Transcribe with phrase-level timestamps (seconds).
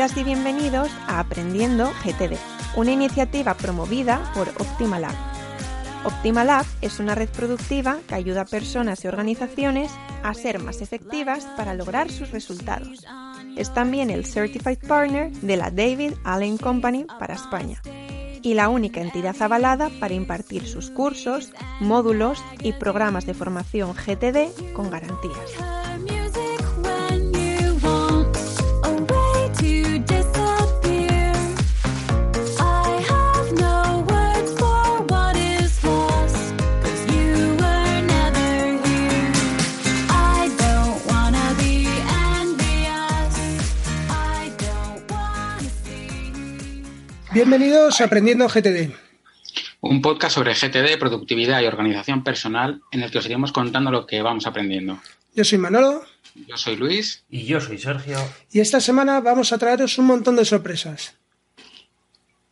[0.00, 2.38] Bienvenidas y bienvenidos a Aprendiendo GTD,
[2.74, 5.14] una iniciativa promovida por Optimalab.
[6.04, 9.92] Optimalab es una red productiva que ayuda a personas y organizaciones
[10.22, 13.06] a ser más efectivas para lograr sus resultados.
[13.58, 17.82] Es también el Certified Partner de la David Allen Company para España
[18.40, 24.72] y la única entidad avalada para impartir sus cursos, módulos y programas de formación GTD
[24.72, 26.19] con garantías.
[47.32, 48.90] Bienvenidos a Aprendiendo GTD.
[49.80, 54.04] Un podcast sobre GTD, productividad y organización personal en el que os iremos contando lo
[54.04, 54.98] que vamos aprendiendo.
[55.32, 56.02] Yo soy Manolo.
[56.34, 57.22] Yo soy Luis.
[57.30, 58.18] Y yo soy Sergio.
[58.50, 61.14] Y esta semana vamos a traeros un montón de sorpresas.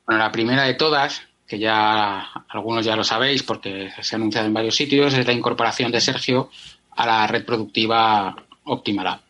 [0.06, 4.46] Bueno, la primera de todas, que ya algunos ya lo sabéis porque se ha anunciado
[4.46, 6.50] en varios sitios, es la incorporación de Sergio
[6.92, 9.27] a la red productiva Optimalab.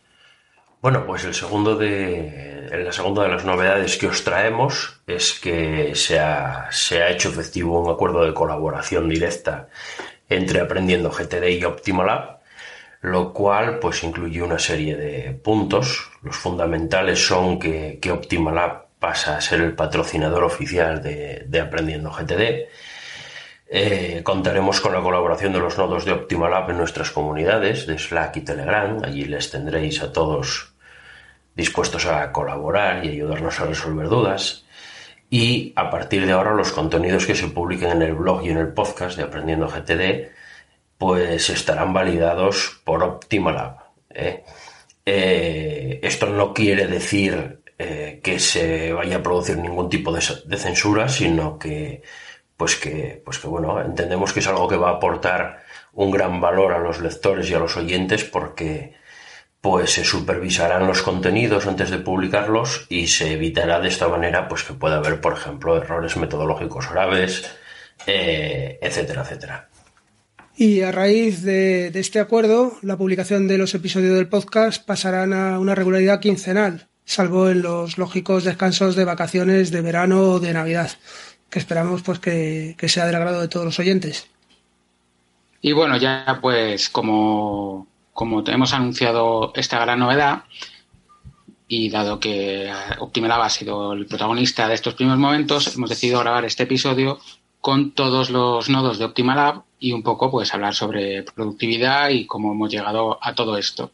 [0.81, 5.95] Bueno, pues el segundo de, la segunda de las novedades que os traemos es que
[5.97, 9.69] se ha, se ha hecho efectivo un acuerdo de colaboración directa
[10.29, 12.39] entre Aprendiendo GTD y Optimalab,
[13.01, 16.13] lo cual pues incluye una serie de puntos.
[16.23, 22.13] Los fundamentales son que, que Optimalab pasa a ser el patrocinador oficial de, de Aprendiendo
[22.13, 22.69] GTD.
[23.71, 28.37] Eh, contaremos con la colaboración de los nodos de Optimalab en nuestras comunidades de Slack
[28.39, 28.99] y Telegram.
[29.05, 30.73] Allí les tendréis a todos
[31.55, 34.65] dispuestos a colaborar y ayudarnos a resolver dudas.
[35.29, 38.57] Y a partir de ahora los contenidos que se publiquen en el blog y en
[38.57, 40.31] el podcast de Aprendiendo GTD
[40.97, 43.77] pues estarán validados por Optimalab.
[44.09, 44.45] ¿eh?
[45.05, 51.09] Eh, esto no quiere decir que se vaya a producir ningún tipo de, de, censura,
[51.09, 52.03] sino que
[52.59, 55.63] pues que pues que bueno entendemos que es algo que va a aportar
[55.95, 58.99] un gran valor a los lectores y a los oyentes porque
[59.61, 64.63] pues se supervisarán los contenidos antes de publicarlos y se evitará de esta manera pues
[64.63, 67.45] que pueda haber, por ejemplo, errores metodológicos graves,
[68.07, 69.69] eh, etcétera, etcétera.
[70.57, 75.33] Y a raíz de, de, este acuerdo, la publicación de los episodios del podcast pasarán
[75.33, 80.53] a una regularidad quincenal, salvo en los lógicos descansos de vacaciones de verano o de
[80.53, 80.91] Navidad,
[81.51, 84.29] que esperamos pues que, que sea del agrado de todos los oyentes.
[85.61, 90.43] Y bueno, ya pues como como hemos anunciado esta gran novedad,
[91.69, 96.47] y dado que Optimalab ha sido el protagonista de estos primeros momentos, hemos decidido grabar
[96.47, 97.21] este episodio
[97.61, 102.53] con todos los nodos de Optimalab y un poco pues hablar sobre productividad y cómo
[102.53, 103.93] hemos llegado a todo esto.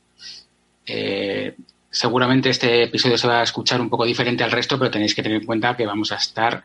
[0.87, 1.57] Eh,
[1.91, 5.23] seguramente este episodio se va a escuchar un poco diferente al resto, pero tenéis que
[5.23, 6.63] tener en cuenta que vamos a estar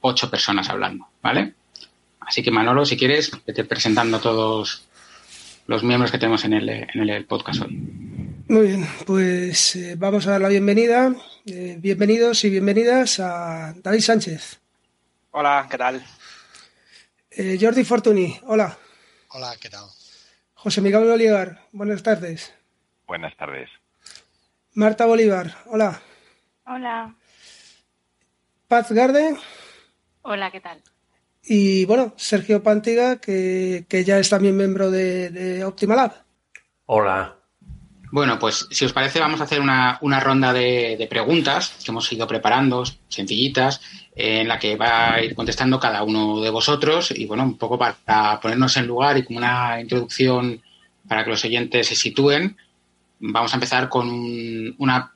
[0.00, 1.54] ocho personas hablando, ¿vale?
[2.20, 4.84] Así que Manolo, si quieres, vete presentando a todos
[5.66, 7.78] los miembros que tenemos en el, en el podcast hoy.
[8.48, 11.14] Muy bien, pues eh, vamos a dar la bienvenida.
[11.46, 14.60] Eh, bienvenidos y bienvenidas a David Sánchez.
[15.32, 16.04] Hola, ¿qué tal?
[17.30, 18.76] Eh, Jordi Fortuny, hola.
[19.30, 19.84] Hola, ¿qué tal?
[20.54, 22.54] José Miguel Bolívar, buenas tardes.
[23.06, 23.68] Buenas tardes.
[24.74, 26.00] Marta Bolívar, hola.
[26.66, 27.14] Hola.
[28.68, 29.36] Paz Garde.
[30.28, 30.82] Hola, ¿qué tal?
[31.44, 36.14] Y bueno, Sergio Pantiga, que, que ya es también miembro de, de Optimalab.
[36.86, 37.36] Hola.
[38.10, 41.92] Bueno, pues si os parece vamos a hacer una, una ronda de, de, preguntas que
[41.92, 43.80] hemos ido preparando, sencillitas,
[44.16, 47.56] eh, en la que va a ir contestando cada uno de vosotros y bueno, un
[47.56, 50.60] poco para ponernos en lugar y como una introducción
[51.06, 52.56] para que los oyentes se sitúen,
[53.20, 55.12] vamos a empezar con un, una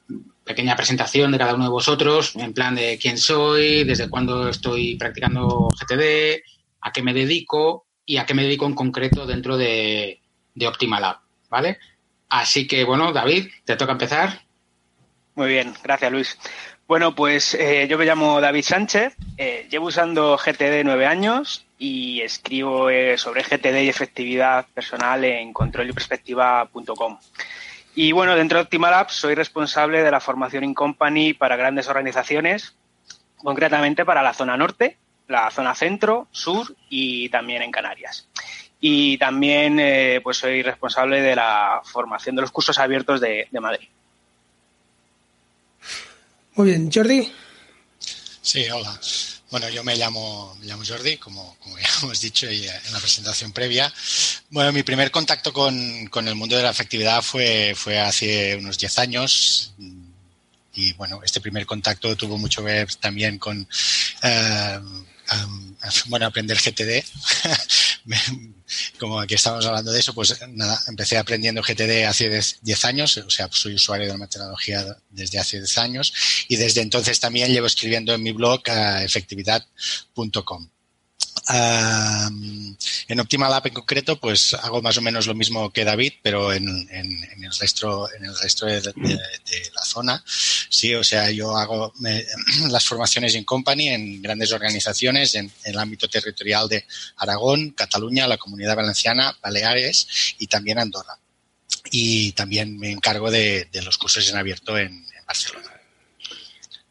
[0.50, 4.96] pequeña presentación de cada uno de vosotros, en plan de quién soy, desde cuándo estoy
[4.96, 6.42] practicando GTD,
[6.80, 10.20] a qué me dedico y a qué me dedico en concreto dentro de,
[10.56, 11.78] de Optimalab, ¿vale?
[12.28, 14.42] Así que, bueno, David, te toca empezar.
[15.36, 16.38] Muy bien, gracias Luis.
[16.88, 22.20] Bueno, pues eh, yo me llamo David Sánchez, eh, llevo usando GTD nueve años y
[22.22, 27.18] escribo eh, sobre GTD y efectividad personal en controlyperspectiva.com.
[27.20, 27.69] Y
[28.12, 32.74] bueno, dentro de Optimalab soy responsable de la formación in company para grandes organizaciones,
[33.36, 34.96] concretamente para la zona norte,
[35.28, 38.26] la zona centro, sur y también en Canarias.
[38.80, 43.60] Y también eh, pues soy responsable de la formación de los cursos abiertos de, de
[43.60, 43.88] Madrid.
[46.54, 47.30] Muy bien, Jordi.
[47.98, 48.98] Sí, hola.
[49.50, 53.92] Bueno, yo me llamo, llamo Jordi, como, como, ya hemos dicho en la presentación previa.
[54.50, 58.78] Bueno, mi primer contacto con, con el mundo de la efectividad fue, fue hace unos
[58.78, 60.10] 10 años y,
[60.74, 63.66] y bueno, este primer contacto tuvo mucho que ver también con
[64.22, 64.80] eh,
[66.06, 67.04] bueno, aprender GTD.
[68.98, 73.30] Como aquí estamos hablando de eso, pues nada, empecé aprendiendo GTD hace 10 años, o
[73.30, 76.12] sea, soy usuario de la tecnología desde hace 10 años
[76.48, 80.70] y desde entonces también llevo escribiendo en mi blog efectividad.com
[81.52, 86.52] en Optimal App en concreto, pues hago más o menos lo mismo que David, pero
[86.52, 88.80] en, el resto, en el resto de,
[89.74, 90.22] la zona.
[90.26, 91.92] Sí, o sea, yo hago
[92.68, 96.86] las formaciones en company en grandes organizaciones en, el ámbito territorial de
[97.16, 101.18] Aragón, Cataluña, la Comunidad Valenciana, Baleares y también Andorra.
[101.90, 105.79] Y también me encargo de, los cursos en abierto en Barcelona.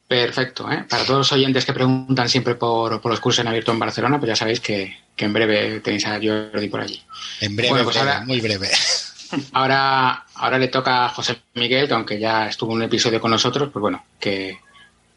[0.09, 0.69] Perfecto.
[0.71, 0.85] ¿eh?
[0.89, 4.29] Para todos los oyentes que preguntan siempre por, los cursos en abierto en Barcelona, pues
[4.29, 6.99] ya sabéis que, en breve tenéis a Jordi por allí.
[7.41, 8.69] En breve, pues ahora, muy breve.
[9.53, 13.69] Ahora, ahora le toca a José Miguel, que aunque ya estuvo un episodio con nosotros,
[13.71, 14.57] pues bueno, que,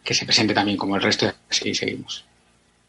[0.05, 2.25] se presente también como el resto y así seguimos.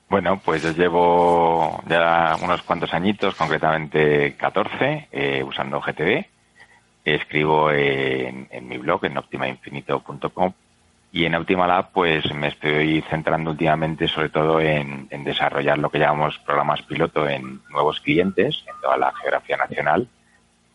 [0.09, 6.25] Bueno, pues yo llevo ya unos cuantos añitos, concretamente 14, eh, usando GTD.
[7.05, 10.53] Escribo en, en mi blog, en optimainfinito.com,
[11.15, 16.39] y en Lab, pues me estoy centrando últimamente sobre todo en, desarrollar lo que llamamos
[16.39, 20.07] programas piloto en nuevos clientes en toda la geografía nacional.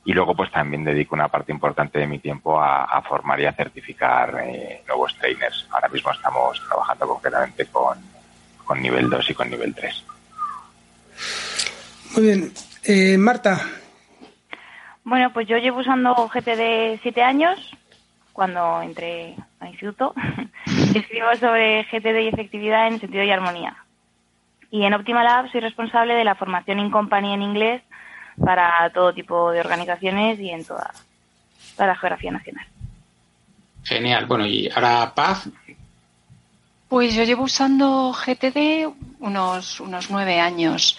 [0.04, 3.52] Y luego pues también dedico una parte importante de mi tiempo a, formar y a
[3.52, 5.66] certificar eh, nuevos trainers.
[5.72, 7.98] Ahora mismo estamos trabajando concretamente con,
[8.64, 10.04] con nivel 2 y con nivel 3.
[12.14, 12.52] Muy bien.
[12.84, 13.60] Eh, Marta.
[15.02, 17.58] Bueno, pues yo llevo usando GTD siete años
[18.32, 20.14] cuando entré al instituto,
[20.94, 23.76] escribo sobre GTD y efectividad en sentido y armonía.
[24.70, 27.82] Y en Optimalab soy responsable de la formación in company en inglés
[28.44, 30.92] para todo tipo de organizaciones y en toda,
[31.78, 32.66] la geografía nacional.
[33.84, 34.26] Genial.
[34.26, 35.48] Bueno, y ahora Paz.
[36.88, 38.88] Pues yo llevo usando GTD
[39.20, 40.98] unos, unos nueve años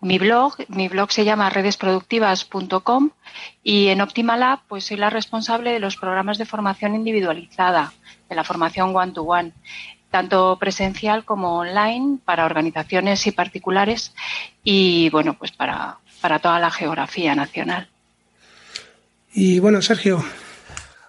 [0.00, 0.54] mi blog.
[0.68, 3.10] Mi blog se llama redesproductivas.com
[3.62, 7.92] y en Optimalab pues soy la responsable de los programas de formación individualizada,
[8.28, 9.52] de la formación one-to-one,
[10.10, 14.14] tanto presencial como online para organizaciones y particulares
[14.64, 17.88] y bueno, pues para, para toda la geografía nacional.
[19.32, 20.24] Y bueno, Sergio.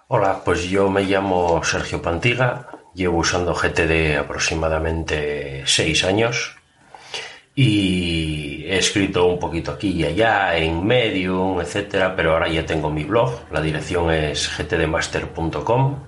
[0.08, 6.59] Hola, pues yo me llamo Sergio Pantiga, llevo usando GTD aproximadamente seis años
[7.56, 12.90] y he escrito un poquito aquí y allá en Medium, etcétera, pero ahora ya tengo
[12.90, 16.00] mi blog, la dirección es gtdmaster.com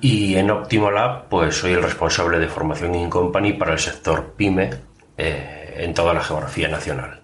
[0.00, 4.70] y en Optimolab pues soy el responsable de formación in company para el sector PyME
[5.16, 7.22] eh, en toda la geografía nacional.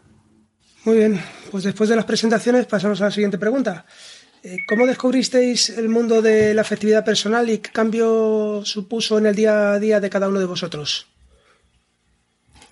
[0.84, 1.20] Muy bien,
[1.50, 3.86] pues después de las presentaciones pasamos a la siguiente pregunta.
[4.42, 9.36] Eh, ¿Cómo descubristeis el mundo de la afectividad personal y qué cambio supuso en el
[9.36, 11.11] día a día de cada uno de vosotros?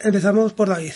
[0.03, 0.95] Empezamos por David.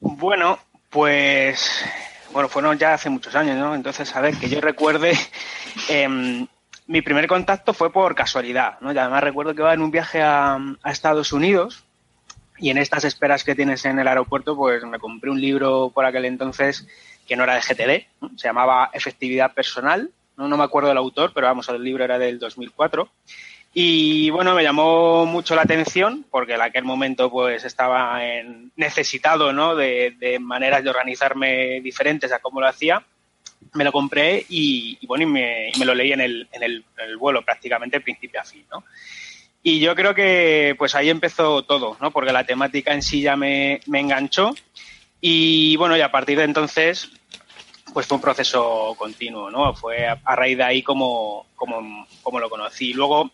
[0.00, 0.58] Bueno,
[0.90, 1.84] pues
[2.32, 3.76] bueno, fueron ya hace muchos años, ¿no?
[3.76, 5.16] Entonces, a ver, que yo recuerde,
[5.88, 6.46] em,
[6.88, 8.92] mi primer contacto fue por casualidad, ¿no?
[8.92, 11.84] Y además recuerdo que iba en un viaje a, Estados Unidos
[12.58, 16.04] y en estas esperas que tienes en el aeropuerto, pues me compré un libro por
[16.04, 16.88] aquel entonces
[17.26, 20.48] que no era de GTD, se llamaba Efectividad Personal, ¿no?
[20.48, 23.08] no me acuerdo del autor, pero vamos, el libro era del 2004
[23.76, 29.52] y bueno, me llamó mucho la atención porque en aquel momento pues estaba en, necesitado
[29.52, 29.74] ¿no?
[29.74, 33.04] de, maneras de organizarme diferentes a cómo lo hacía.
[33.72, 36.84] Me lo compré y, bueno, y me, lo leí en el, en, el,
[37.18, 38.64] vuelo prácticamente principio a fin.
[38.70, 38.84] ¿no?
[39.60, 42.12] Y yo creo que pues ahí empezó todo, ¿no?
[42.12, 44.54] porque la temática en sí ya me, me enganchó.
[45.20, 47.10] Y bueno, y a partir de entonces
[47.92, 49.72] pues fue un proceso continuo, ¿no?
[49.72, 52.92] Fue a, raíz de ahí como, como, como lo conocí.
[52.92, 53.30] Luego,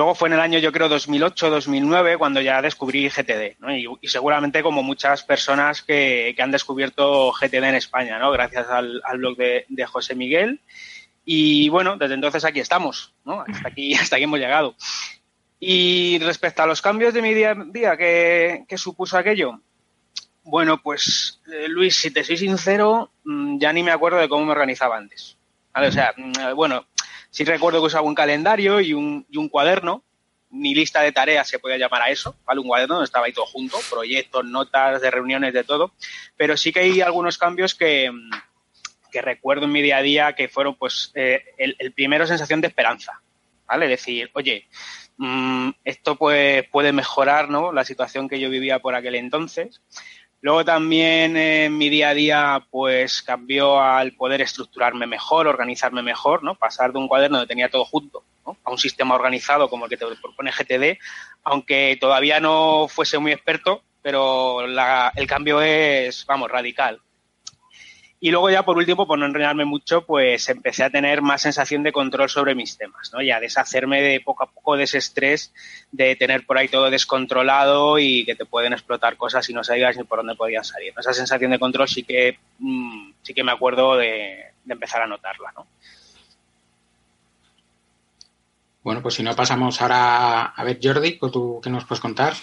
[0.00, 3.76] Luego fue en el año, yo creo, 2008-2009 cuando ya descubrí GTD, ¿no?
[3.76, 8.30] y, seguramente como muchas personas que, han descubierto GTD en España, ¿no?
[8.30, 10.62] Gracias al, blog de, José Miguel.
[11.26, 13.44] Y bueno, desde entonces aquí estamos, ¿no?
[13.46, 14.74] Hasta aquí, hasta aquí hemos llegado.
[15.58, 19.60] Y respecto a los cambios de mi día a día que, supuso aquello,
[20.44, 24.46] bueno, pues eh, Luis, si te soy sincero, mm, ya ni me acuerdo de cómo
[24.46, 25.36] me organizaba antes.
[25.74, 26.86] O sea, mm, bueno,
[27.30, 30.02] Sí recuerdo que usaba un calendario y un, y un cuaderno,
[30.50, 32.60] ni lista de tareas se podía llamar a eso, ¿vale?
[32.60, 35.92] Un cuaderno donde estaba ahí todo junto, proyectos, notas de reuniones, de todo.
[36.36, 38.10] Pero sí que hay algunos cambios que,
[39.10, 42.60] que recuerdo en mi día a día que fueron, pues, eh, el, el, primero sensación
[42.60, 43.20] de esperanza,
[43.66, 43.86] ¿vale?
[43.86, 44.66] Decir, oye,
[45.18, 47.72] mm, esto pues, puede mejorar, ¿no?
[47.72, 49.80] La situación que yo vivía por aquel entonces.
[50.42, 56.42] Luego también en mi día a día pues cambió al poder estructurarme mejor, organizarme mejor,
[56.42, 56.54] ¿no?
[56.54, 58.24] Pasar de un cuaderno donde tenía todo junto,
[58.64, 60.98] a un sistema organizado como el que te propone GTD,
[61.44, 67.00] aunque todavía no fuese muy experto, pero el cambio es, vamos, radical.
[68.22, 71.82] Y luego ya por último, por no enredarme mucho, pues empecé a tener más sensación
[71.82, 73.22] de control sobre mis temas, ¿no?
[73.22, 75.54] Y a deshacerme de poco a poco de ese estrés
[75.90, 79.96] de tener por ahí todo descontrolado y que te pueden explotar cosas y no sabías
[79.96, 80.92] ni por dónde podían salir.
[80.98, 85.52] Esa sensación de control sí que, mm, sí que me acuerdo de, empezar a notarla,
[85.56, 85.66] ¿no?
[88.84, 92.34] Bueno, pues si no pasamos ahora a ver, Jordi, ¿tú qué nos puedes contar?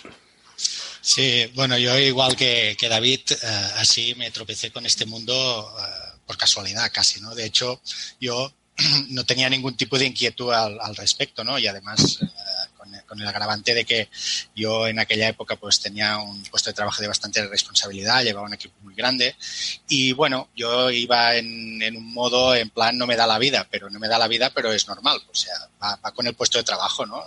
[1.07, 5.33] Sí, bueno, yo igual que, David, eh, así me tropecé con este mundo
[5.79, 7.33] eh, por casualidad casi, ¿no?
[7.33, 7.81] De hecho,
[8.19, 8.51] yo
[9.11, 11.57] no tenía ningún tipo de inquietud al, respecto, ¿no?
[11.57, 14.09] Y además, eh, con, el agravante de que
[14.53, 18.55] yo en aquella época pues tenía un puesto de trabajo de bastante responsabilidad, llevaba un
[18.55, 19.33] equipo muy grande
[19.87, 23.89] y bueno, yo iba en, un modo en plan no me da la vida, pero
[23.89, 26.65] no me da la vida, pero es normal, o sea, va con el puesto de
[26.65, 27.23] trabajo, ¿no?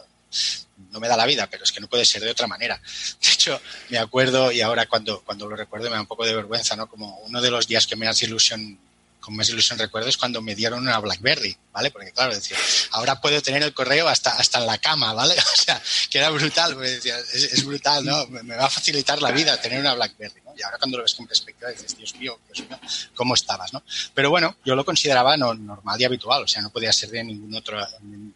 [0.90, 2.80] No me da la vida, pero es que no puede ser de otra manera.
[3.20, 6.34] De hecho, me acuerdo, y ahora cuando, cuando lo recuerdo me da un poco de
[6.34, 6.88] vergüenza, ¿no?
[6.88, 8.78] Como uno de los días que me hace ilusión
[9.20, 11.90] con más ilusión recuerdo es cuando me dieron una BlackBerry, ¿vale?
[11.90, 12.56] Porque claro, decía,
[12.92, 15.34] ahora puedo tener el correo hasta, hasta en la cama, ¿vale?
[15.52, 18.26] O sea, que era brutal, porque decía, es, brutal, ¿no?
[18.28, 20.54] Me, va a facilitar la vida tener una BlackBerry, ¿no?
[20.56, 22.78] Y ahora cuando lo ves con perspectiva dices, Dios mío, Dios mío,
[23.14, 23.82] ¿cómo estabas, no?
[24.14, 27.22] Pero bueno, yo lo consideraba no, normal y habitual, o sea, no podía ser de,
[27.24, 27.78] ningún otro,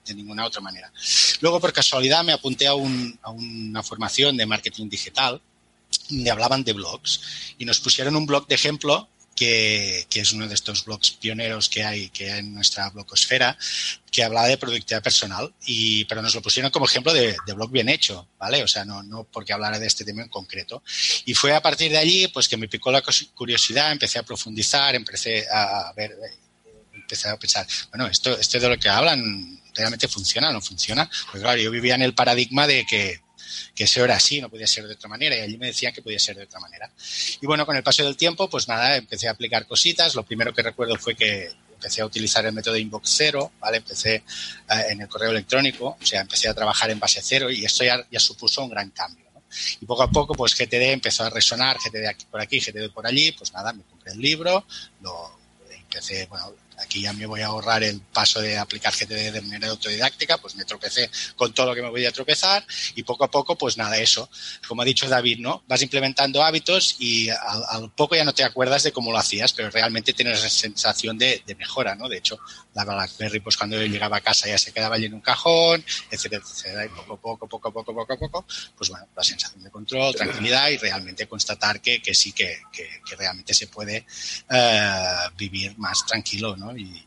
[0.04, 0.92] de ninguna otra manera.
[1.40, 5.40] Luego, por casualidad, me apunté a, un, a una formación de marketing digital
[6.08, 7.20] donde hablaban de blogs
[7.58, 11.84] y nos pusieron un blog de ejemplo que, es uno de estos blogs pioneros que
[11.84, 13.56] hay, que hay en nuestra blogosfera,
[14.10, 17.88] que hablaba de productividad personal, y, pero nos lo pusieron como ejemplo de, blog bien
[17.88, 18.62] hecho, ¿vale?
[18.62, 20.82] O sea, no, no porque hablara de este tema en concreto.
[21.24, 23.02] Y fue a partir de allí, pues que me picó la
[23.34, 26.16] curiosidad, empecé a profundizar, empecé a ver,
[26.92, 31.10] empecé a pensar, bueno, esto, esto de lo que hablan realmente funciona, no funciona.
[31.30, 33.20] Pues claro, yo vivía en el paradigma de que
[33.74, 36.02] que eso era así, no podía ser de otra manera, y allí me decían que
[36.02, 36.90] podía ser de otra manera.
[37.40, 40.14] Y bueno, con el paso del tiempo, pues nada, empecé a aplicar cositas.
[40.14, 41.50] Lo primero que recuerdo fue que
[41.84, 43.78] empecé a utilizar el método inbox cero, ¿vale?
[43.78, 44.22] Empecé eh,
[44.88, 48.06] en el correo electrónico, o sea, empecé a trabajar en base cero y esto ya,
[48.18, 49.24] supuso un gran cambio.
[49.80, 53.06] Y poco a poco, pues GTD empezó a resonar, GTD aquí por aquí, GTD por
[53.06, 54.66] allí, pues nada, me compré el libro,
[55.00, 55.38] lo
[55.70, 59.68] empecé, bueno, aquí ya me voy a ahorrar el paso de aplicar GTD de manera
[59.68, 62.64] autodidáctica, pues me tropecé con todo lo que me voy a tropezar
[62.94, 64.28] y poco a poco, pues nada, eso.
[64.66, 65.62] Como ha dicho David, ¿no?
[65.66, 69.70] Vas implementando hábitos y al, poco ya no te acuerdas de cómo lo hacías, pero
[69.70, 72.08] realmente tienes esa sensación de, mejora, ¿no?
[72.08, 72.38] De hecho,
[72.74, 75.84] la BlackBerry, pues cuando yo llegaba a casa ya se quedaba allí en un cajón,
[76.10, 79.22] etcétera, etcétera, y poco a poco, poco a poco, poco a poco, pues bueno, la
[79.22, 84.04] sensación de control, tranquilidad y realmente constatar que, que sí, que, que, realmente se puede
[84.50, 86.63] eh, vivir más tranquilo, ¿no?
[86.76, 87.06] Y,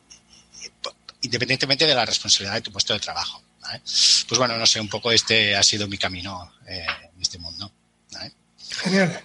[1.21, 3.41] independientemente de la responsabilidad de tu puesto de trabajo.
[3.83, 6.85] Pues bueno, no sé, un poco este ha sido mi camino eh,
[7.15, 7.71] en este mundo.
[8.81, 9.19] Genial.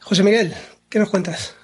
[0.00, 0.54] José Miguel,
[0.88, 1.56] ¿qué nos cuentas?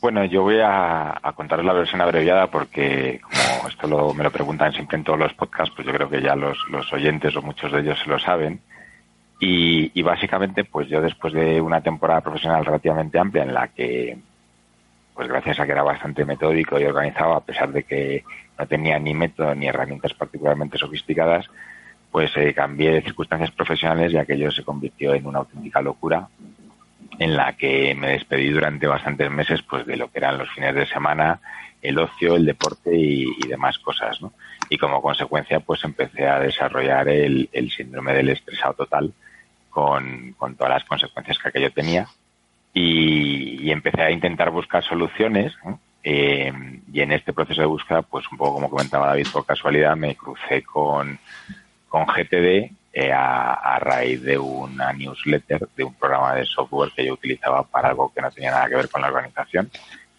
[0.00, 4.98] Bueno, yo voy a, contar la versión abreviada porque como esto me lo preguntan siempre
[4.98, 6.58] en todos los podcasts, pues yo creo que ya los,
[6.92, 8.60] oyentes o muchos de ellos se lo saben.
[9.40, 14.16] Y, y, básicamente, pues yo después de una temporada profesional relativamente amplia en la que
[15.14, 18.24] pues gracias a que era bastante metódico y organizado, a pesar de que
[18.58, 21.46] no tenía ni método ni herramientas particularmente sofisticadas,
[22.10, 26.28] pues eh, cambié de circunstancias profesionales y aquello se convirtió en una auténtica locura
[27.18, 30.74] en la que me despedí durante bastantes meses pues de lo que eran los fines
[30.74, 31.40] de semana,
[31.80, 34.32] el ocio, el deporte y, demás cosas, ¿no?
[34.70, 39.12] Y como consecuencia pues empecé a desarrollar el, síndrome del estresado total
[39.68, 42.06] con, con todas las consecuencias que aquello tenía
[42.74, 45.52] y, empecé a intentar buscar soluciones.
[46.04, 46.52] Eh,
[46.92, 50.16] y en este proceso de búsqueda, pues un poco como comentaba David, por casualidad me
[50.16, 51.18] crucé con,
[51.88, 57.14] con GTD eh, a, raíz de una newsletter de un programa de software que yo
[57.14, 59.70] utilizaba para algo que no tenía nada que ver con la organización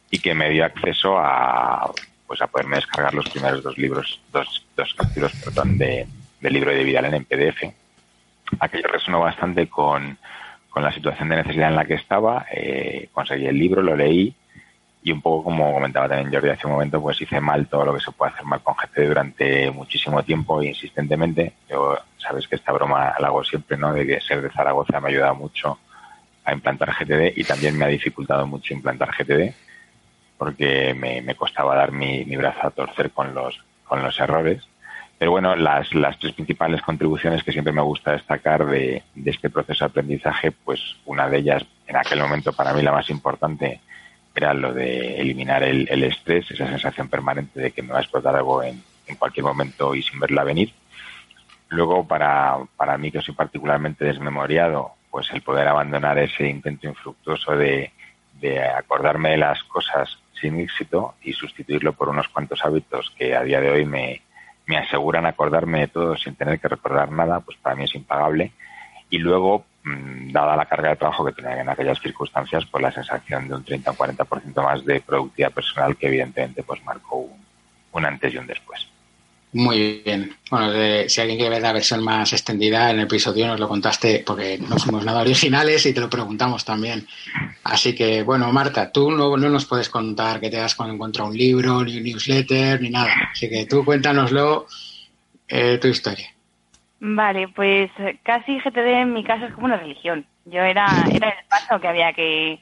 [0.10, 1.92] y que me dio acceso a
[2.26, 6.08] pues a poderme descargar los primeros dos libros, dos, dos capítulos, perdón, de,
[6.40, 7.72] del libro de Vidal en PDF.
[8.60, 10.18] Aquello resonó bastante con,
[10.74, 14.34] con la situación de necesidad en la que estaba, eh, conseguí el libro, lo leí
[15.04, 17.94] y un poco como comentaba también Jordi hace un momento, pues hice mal todo lo
[17.94, 21.54] que se puede hacer mal con GTD durante muchísimo tiempo e insistentemente.
[21.70, 23.94] Yo, sabes que esta broma la hago siempre, ¿no?
[23.94, 25.78] De que ser de Zaragoza me ha ayudado mucho
[26.44, 29.54] a implantar GTD y también me ha dificultado mucho implantar GTD
[30.40, 34.68] porque me, me costaba dar mi, mi brazo a torcer con los, con los errores
[35.24, 35.88] pero bueno, las,
[36.20, 41.30] tres principales contribuciones que siempre me gusta destacar de, este proceso de aprendizaje, pues una
[41.30, 43.80] de ellas, en aquel momento para mí la más importante,
[44.36, 48.36] era lo de eliminar el, estrés, esa sensación permanente de que me va a explotar
[48.36, 50.74] algo en, en cualquier momento y sin verla venir.
[51.70, 57.56] Luego, para, para mí, que soy particularmente desmemoriado, pues el poder abandonar ese intento infructuoso
[57.56, 57.94] de,
[58.42, 63.44] de acordarme de las cosas sin éxito y sustituirlo por unos cuantos hábitos que a
[63.44, 64.22] día de hoy me,
[64.66, 68.52] me aseguran acordarme de todo sin tener que recordar nada, pues para mí es impagable.
[69.10, 72.92] Y luego, mm, dada la carga de trabajo que tenía en aquellas circunstancias, pues la
[72.92, 77.46] sensación de un 30 o 40% más de productividad personal que evidentemente pues marcó un,
[77.92, 78.93] un antes y un después.
[79.54, 80.36] Muy bien.
[80.50, 80.72] Bueno,
[81.08, 84.58] si alguien quiere ver la versión más extendida, en el episodio nos lo contaste porque
[84.58, 87.06] no somos nada originales y te lo preguntamos también.
[87.64, 91.38] Así que, bueno, Marta, tú no, no nos puedes contar que te has encontrado un
[91.38, 93.14] libro, ni un newsletter, ni nada.
[93.32, 94.66] Así que tú cuéntanoslo,
[95.48, 96.34] eh, tu historia.
[97.00, 97.92] Vale, pues
[98.24, 100.26] casi GTD en mi caso es como una religión.
[100.46, 102.60] Yo era, era el paso que había que,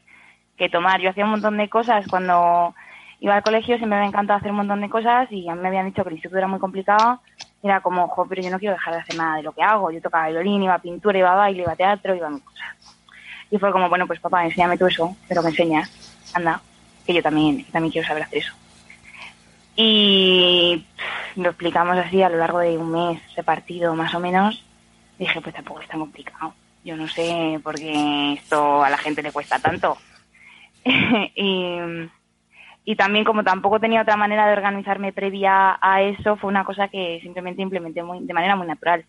[0.57, 1.00] que tomar.
[1.00, 2.75] Yo hacía un montón de cosas cuando
[3.22, 5.68] iba al colegio, siempre me encantado hacer un montón de cosas y a mí me
[5.68, 7.22] habían dicho que el instituto era muy complicado.
[7.63, 9.92] Era como, jo, pero yo no quiero dejar de hacer nada de lo que hago.
[9.92, 12.42] Yo tocaba violín, iba a pintura, iba a baile, iba a teatro, iba a mis
[12.42, 12.75] cosas.
[13.51, 15.92] Y fue como, bueno, pues papá, enséñame tú eso, pero me enseñas.
[16.34, 16.62] Anda,
[17.06, 18.54] que yo también, también quiero saber hacer eso.
[19.75, 20.84] Y
[21.36, 24.66] lo explicamos así a lo largo de un mes repartido más o menos.
[25.20, 26.56] Dije, pues tampoco es tan complicado.
[26.84, 29.96] Yo no sé por qué esto a la gente le cuesta tanto.
[30.84, 31.78] y
[32.84, 36.88] y también como tampoco tenía otra manera de organizarme previa a eso, fue una cosa
[36.88, 39.06] que simplemente implementé muy, de manera muy natural.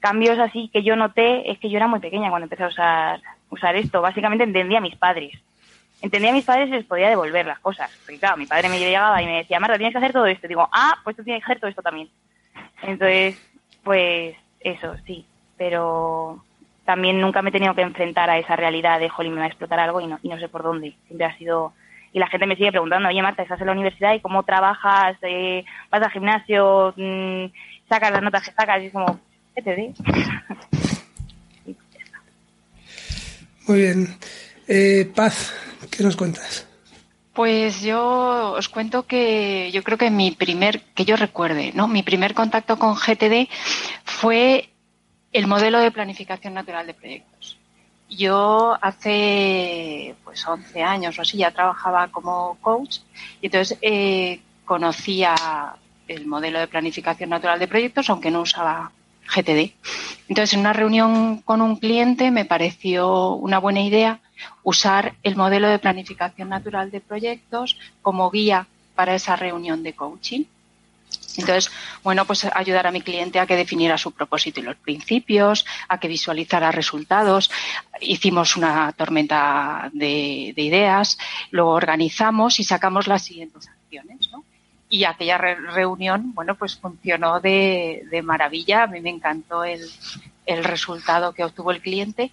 [0.00, 3.20] Cambios así que yo noté es que yo era muy pequeña cuando empecé a usar,
[3.50, 4.00] usar esto.
[4.00, 5.38] Básicamente entendía a mis padres.
[6.00, 7.90] Entendía a mis padres y les podía devolver las cosas.
[8.04, 10.46] Porque claro, mi padre me llegaba y me decía, Marta, tienes que hacer todo esto.
[10.46, 12.08] Y digo, ah, pues tú tienes que hacer todo esto también.
[12.82, 13.40] Entonces,
[13.84, 15.24] pues eso, sí.
[15.56, 16.42] Pero
[16.84, 19.48] también nunca me he tenido que enfrentar a esa realidad de, jolín, me va a
[19.48, 20.96] explotar algo y no, y no sé por dónde.
[21.06, 21.74] Siempre ha sido
[22.12, 25.16] y la gente me sigue preguntando, oye Marta, estás en la universidad y cómo trabajas,
[25.22, 27.46] eh, vas al gimnasio, mm,
[27.88, 29.18] sacas las notas que sacas y es como,
[29.54, 29.94] ¿qué te di?
[33.68, 34.16] Muy bien.
[34.68, 35.54] Eh, Paz,
[35.90, 36.68] ¿qué nos cuentas?
[37.32, 41.88] Pues yo os cuento que yo creo que mi primer, que yo recuerde, ¿no?
[41.88, 43.48] Mi primer contacto con GTD
[44.04, 44.68] fue
[45.32, 47.31] el modelo de planificación natural de proyectos.
[48.16, 52.98] Yo hace pues 11 años o así ya trabajaba como coach
[53.40, 55.34] y entonces eh, conocía
[56.08, 58.92] el modelo de planificación natural de proyectos, aunque no usaba
[59.34, 59.72] GTD.
[60.28, 64.20] Entonces, en una reunión con un cliente me pareció una buena idea
[64.62, 70.44] usar el modelo de planificación natural de proyectos como guía para esa reunión de coaching.
[71.36, 71.70] Entonces,
[72.02, 75.98] bueno, pues ayudar a mi cliente a que definiera su propósito y los principios, a
[75.98, 77.50] que visualizara resultados.
[78.00, 81.18] Hicimos una tormenta de, ideas,
[81.50, 84.44] lo organizamos y sacamos las siguientes acciones, ¿no?
[84.88, 88.82] Y aquella reunión, bueno, pues funcionó de, maravilla.
[88.82, 89.80] A mí me encantó el,
[90.44, 92.30] el resultado que obtuvo el cliente.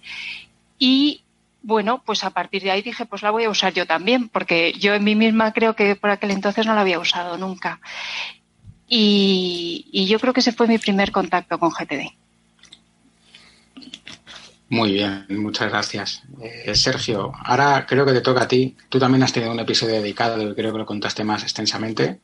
[0.78, 1.22] Y
[1.62, 4.72] bueno, pues a partir de ahí dije, pues la voy a usar yo también, porque
[4.72, 7.80] yo en mí misma creo que por aquel entonces no la había usado nunca.
[8.92, 12.10] Y, yo creo que ese fue mi primer contacto con GTD.
[14.68, 16.22] Muy bien, muchas gracias.
[16.42, 18.76] Eh, Sergio, ahora creo que te toca a ti.
[18.88, 22.18] Tú también has tenido un episodio dedicado, creo que lo contaste más extensamente.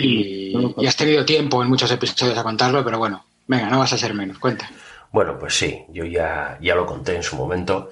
[0.00, 3.92] Y, y, has tenido tiempo en muchos episodios a contarlo, pero bueno, venga, no vas
[3.92, 4.68] a ser menos, cuenta.
[5.12, 7.90] Bueno, pues sí, yo ya, ya lo conté en su momento.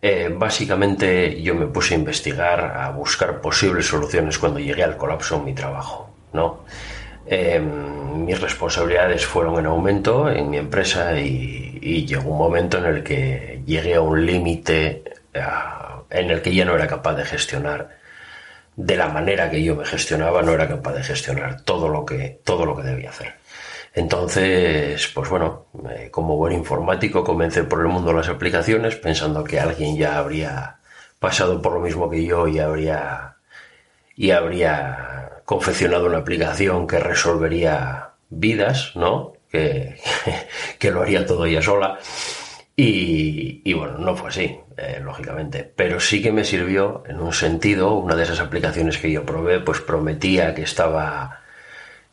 [0.00, 5.36] Eh, básicamente yo me puse a investigar, a buscar posibles soluciones cuando llegué al colapso
[5.36, 6.64] en mi trabajo, ¿no?
[7.26, 13.02] Em, mis responsabilidades fueron en aumento en mi empresa y, llegó un momento en el
[13.02, 15.02] que llegué a un límite
[16.10, 17.98] en el que ya no era capaz de gestionar
[18.76, 22.40] de la manera que yo me gestionaba, no era capaz de gestionar todo lo que,
[22.44, 23.34] todo lo que debía hacer.
[23.94, 25.66] Entonces, pues bueno,
[26.10, 30.78] como buen informático comencé por el mundo las aplicaciones pensando que alguien ya habría
[31.18, 33.36] pasado por lo mismo que yo y habría
[34.16, 39.34] y habría confeccionado una aplicación que resolvería vidas, ¿no?
[39.50, 39.96] Que,
[40.78, 41.98] que lo haría todo ella sola.
[42.74, 45.70] Y, bueno, no fue así, eh, lógicamente.
[45.76, 49.60] Pero sí que me sirvió en un sentido, una de esas aplicaciones que yo probé,
[49.60, 51.38] pues prometía que estaba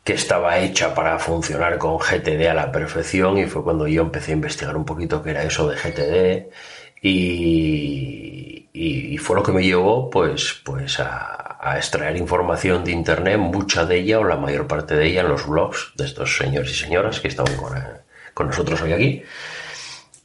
[0.04, 4.32] que estaba hecha para funcionar con GTD a la perfección y fue cuando yo empecé
[4.32, 6.50] a investigar un poquito qué era eso de GTD
[7.02, 13.38] y, y, fue lo que me llevó pues, pues a, a, extraer información de internet,
[13.38, 16.70] mucha de ella o la mayor parte de ella en los blogs de estos señores
[16.70, 17.72] y señoras que están con,
[18.34, 19.22] con nosotros hoy aquí.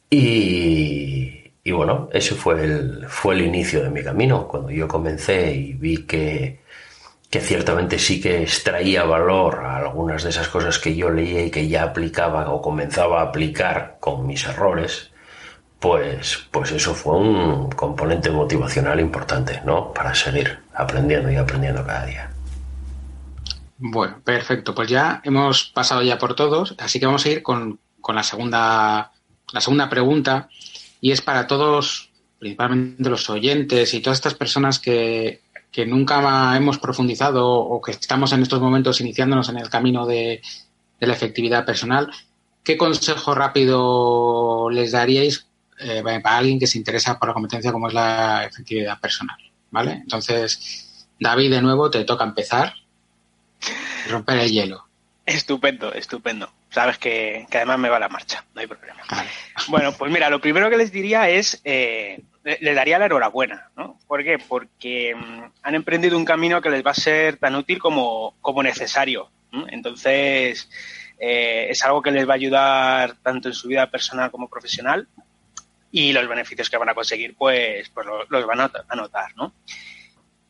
[0.10, 5.54] Y, y, bueno, ese fue el, fue el inicio de mi camino, cuando yo comencé
[5.54, 6.62] y vi que,
[7.30, 11.52] que ciertamente sí que extraía valor a algunas de esas cosas que yo leía y
[11.52, 15.12] que ya aplicaba o comenzaba a aplicar con mis errores,
[15.80, 19.94] pues, pues eso fue un componente motivacional importante, ¿no?
[19.94, 22.32] Para seguir aprendiendo y aprendiendo cada día.
[23.78, 24.74] Bueno, perfecto.
[24.74, 28.24] Pues ya hemos pasado ya por todos, así que vamos a ir con, con la
[28.24, 29.12] segunda,
[29.52, 30.50] la segunda pregunta,
[31.02, 32.10] y es para todos,
[32.40, 38.32] principalmente los oyentes y todas estas personas que, que nunca hemos profundizado o que estamos
[38.32, 40.42] en estos momentos iniciándonos en el camino de,
[41.00, 42.10] de la efectividad personal,
[42.64, 45.48] ¿qué consejo rápido les daríais
[45.80, 49.38] eh, para alguien que se interesa por la competencia como es la efectividad personal?
[49.72, 49.94] ¿Vale?
[49.94, 52.74] Entonces, David, de nuevo, te toca empezar
[54.06, 54.86] y romper el hielo.
[55.26, 56.52] Estupendo, estupendo.
[56.70, 59.02] Sabes que, además me va la marcha, no hay problema.
[59.70, 63.98] Bueno, pues mira, lo primero que les diría es, eh, le, daría la enhorabuena, ¿no?
[64.08, 64.38] ¿Por qué?
[64.38, 68.62] Porque mm, han emprendido un camino que les va a ser tan útil como, como
[68.62, 69.32] necesario.
[69.70, 70.70] Entonces,
[71.18, 75.08] eh, es algo que les va a ayudar tanto en su vida personal como profesional
[75.96, 79.54] y los beneficios que van a conseguir, pues, pues los, van a notar, ¿no?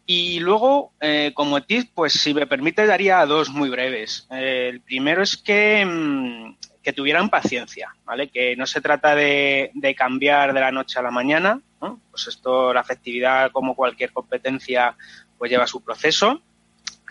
[0.07, 4.27] Y luego, eh, como tip, pues si me permite, daría dos muy breves.
[4.31, 8.29] Eh, el primero es que, mm, que, tuvieran paciencia, ¿vale?
[8.29, 12.01] Que no se trata de, cambiar de la noche a la mañana, ¿no?
[12.09, 14.97] Pues esto, la afectividad, como cualquier competencia,
[15.37, 16.41] pues lleva su proceso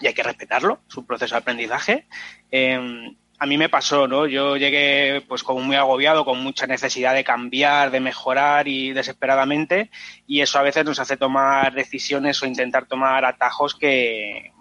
[0.00, 2.08] y hay que respetarlo, su proceso de aprendizaje.
[2.50, 4.26] Em, a mí me pasó, ¿no?
[4.26, 9.90] Yo llegué pues como muy agobiado, con mucha necesidad de cambiar, de mejorar y desesperadamente
[10.26, 14.52] y eso a veces nos hace tomar decisiones o intentar tomar atajos que,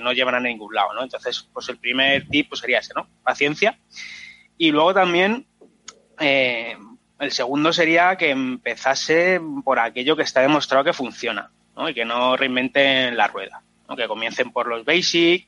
[0.00, 1.02] no llevan a ningún lado, ¿no?
[1.02, 3.08] Entonces, pues el primer tip pues, sería ese, ¿no?
[3.22, 3.78] Paciencia.
[4.56, 5.46] Y luego también
[6.18, 6.78] eh,
[7.20, 11.90] el segundo sería que empezase por aquello que está demostrado que funciona, ¿no?
[11.90, 13.94] Y que no reinventen la rueda, ¿no?
[13.94, 15.46] Que comiencen por los basics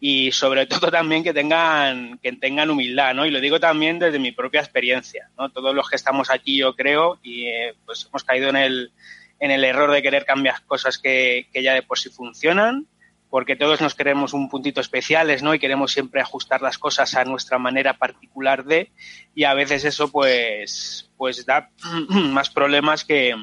[0.00, 3.26] y sobre todo también que tengan, que tengan humildad, ¿no?
[3.26, 5.50] Y lo digo también desde mi propia experiencia, ¿no?
[5.50, 8.92] Todos los que estamos aquí, yo creo, y eh, pues hemos caído en el,
[9.40, 12.86] en el error de querer cambiar cosas que, que ya de por sí funcionan,
[13.30, 15.54] porque todos nos queremos un puntito especiales, ¿no?
[15.54, 18.90] Y queremos siempre ajustar las cosas a nuestra manera particular de,
[19.34, 21.70] y a veces eso pues, pues da
[22.08, 23.34] más problemas que,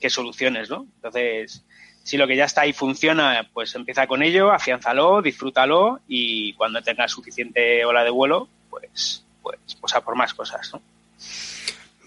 [0.00, 0.86] que soluciones, ¿no?
[0.96, 1.64] Entonces,
[2.02, 6.82] si lo que ya está ahí funciona, pues empieza con ello, afiánzalo, disfrútalo y cuando
[6.82, 10.82] tengas suficiente ola de vuelo, pues, pues, pues a por más cosas, ¿no?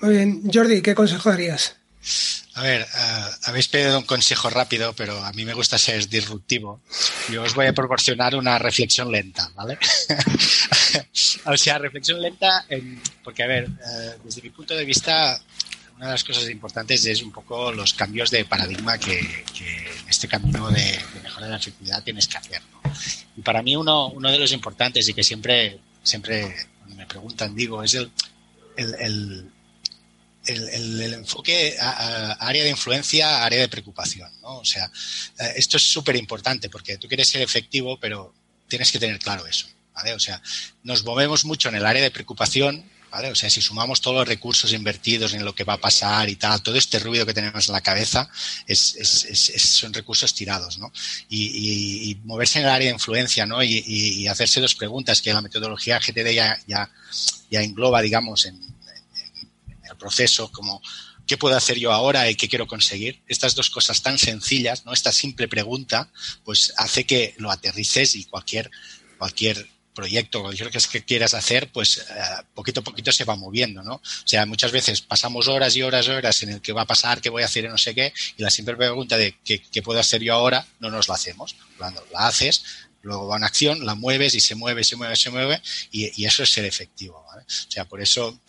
[0.01, 0.41] Muy bien.
[0.53, 1.77] Jordi, ¿qué consejo darías?
[2.55, 6.81] A ver, uh, habéis pedido un consejo rápido, pero a mí me gusta ser disruptivo.
[7.29, 9.77] Yo os voy a proporcionar una reflexión lenta, ¿vale?
[11.45, 15.37] o sea, reflexión lenta, en, porque, a ver, uh, desde mi punto de vista,
[15.95, 20.27] una de las cosas importantes es un poco los cambios de paradigma que, en este
[20.27, 22.61] camino de, mejora de la efectividad tienes que hacer.
[23.37, 26.53] Y para mí uno, de los importantes y que siempre, siempre
[26.87, 28.11] me preguntan digo es el,
[28.75, 29.51] el,
[30.45, 34.29] el, enfoque a, área de influencia, área de preocupación.
[34.41, 34.91] O sea,
[35.39, 38.33] eh, esto es súper importante porque tú quieres ser efectivo, pero
[38.67, 39.67] tienes que tener claro eso.
[40.13, 40.41] O sea,
[40.83, 42.83] nos movemos mucho en el área de preocupación
[43.23, 46.35] o sea, si sumamos todos los recursos invertidos en lo que va a pasar y
[46.35, 48.29] tal, todo este ruido que tenemos en la cabeza
[48.67, 50.91] son recursos tirados, ¿no?
[51.29, 53.63] Y, moverse en el área de influencia, ¿no?
[53.63, 56.33] Y, hacerse dos preguntas que la metodología GTD
[56.67, 56.91] ya,
[57.51, 58.59] engloba, digamos, en,
[59.89, 60.81] el proceso, como
[61.25, 63.21] ¿qué puedo hacer yo ahora y qué quiero conseguir?
[63.27, 64.93] Estas dos cosas tan sencillas, ¿no?
[64.93, 66.11] Esta simple pregunta,
[66.43, 68.69] pues hace que lo aterrices y cualquier,
[69.17, 72.03] cualquier proyecto, lo que es que quieras hacer, pues eh,
[72.53, 73.95] poquito a poquito se va moviendo, ¿no?
[73.95, 76.85] O sea, muchas veces pasamos horas y horas y horas en el que va a
[76.85, 79.81] pasar, qué voy a hacer y no sé qué, y la simple pregunta de qué
[79.81, 81.55] puedo hacer yo ahora, no nos la hacemos.
[81.77, 82.63] Cuando la haces,
[83.05, 86.43] luego va en acción, la mueves y se mueve, se mueve, se mueve, y, eso
[86.43, 87.43] es ser efectivo, ¿vale?
[87.43, 88.39] O sea, por eso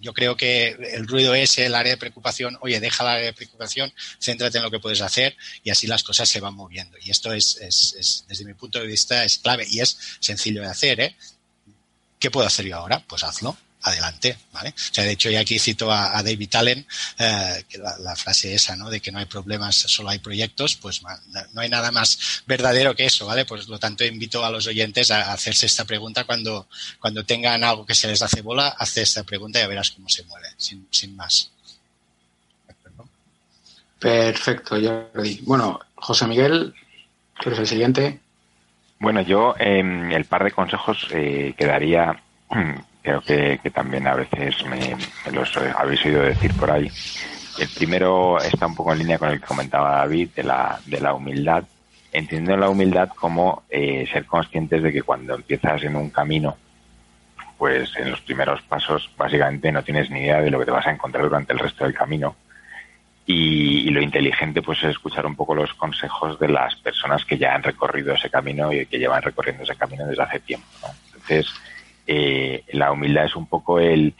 [0.00, 2.56] yo creo que el ruido es el área de preocupación.
[2.60, 6.04] Oye, deja el área de preocupación, céntrate en lo que puedes hacer y así las
[6.04, 6.96] cosas se van moviendo.
[7.02, 10.68] Y esto es, es, desde mi punto de vista, es clave y es sencillo de
[10.68, 11.00] hacer.
[11.00, 11.16] ¿eh?
[12.20, 13.04] ¿Qué puedo hacer yo ahora?
[13.06, 14.70] Pues hazlo adelante, ¿vale?
[14.70, 16.86] O sea, de hecho, yo aquí cito a, David Allen,
[17.18, 18.88] eh, que la, frase esa, ¿no?
[18.88, 21.02] De que no hay problemas, solo hay proyectos, pues
[21.52, 23.44] no hay nada más verdadero que eso, ¿vale?
[23.44, 26.66] Por lo tanto, invito a los oyentes a hacerse esta pregunta cuando,
[26.98, 30.24] cuando tengan algo que se les hace bola, hace esta pregunta y verás cómo se
[30.24, 31.50] mueve, sin, sin más.
[34.00, 35.40] Perfecto, Jordi.
[35.42, 36.74] Bueno, José Miguel,
[37.40, 38.20] ¿qué es el siguiente?
[38.98, 42.22] Bueno, yo em, el par de consejos eh, que daría
[43.04, 44.96] creo que, también a veces me,
[45.30, 46.90] los habéis oído decir por ahí.
[47.58, 51.00] El primero está un poco en línea con el que comentaba David, de la, de
[51.00, 51.64] la humildad.
[52.12, 56.56] entiendo la humildad como eh, ser conscientes de que cuando empiezas en un camino,
[57.58, 60.86] pues en los primeros pasos básicamente no tienes ni idea de lo que te vas
[60.86, 62.34] a encontrar durante el resto del camino.
[63.26, 67.54] Y, lo inteligente pues es escuchar un poco los consejos de las personas que ya
[67.54, 70.66] han recorrido ese camino y que llevan recorriendo ese camino desde hace tiempo.
[71.06, 71.46] Entonces,
[72.06, 74.14] eh, la humildad es un poco el,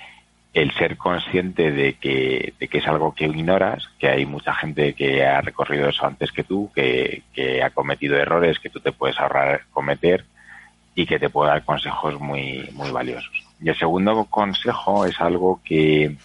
[0.55, 4.95] el ser consciente de que, de que es algo que ignoras, que hay mucha gente
[4.95, 7.25] que ha recorrido eso antes que tú, que,
[7.63, 10.25] ha cometido errores que tú te puedes ahorrar cometer
[10.95, 13.33] y que te puede dar consejos muy, muy valiosos.
[13.61, 16.17] Y el segundo consejo es algo que,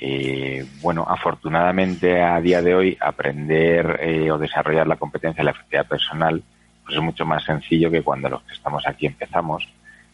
[0.00, 5.50] eh, bueno, afortunadamente a día de hoy aprender eh, o desarrollar la competencia de la
[5.52, 6.42] efectividad personal
[6.84, 9.68] pues es mucho más sencillo que cuando los que estamos aquí empezamos